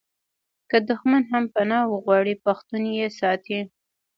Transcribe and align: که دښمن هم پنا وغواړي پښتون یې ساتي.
که 0.69 0.77
دښمن 0.89 1.23
هم 1.31 1.43
پنا 1.53 1.79
وغواړي 1.93 2.33
پښتون 2.45 2.83
یې 2.97 3.07
ساتي. 3.19 3.59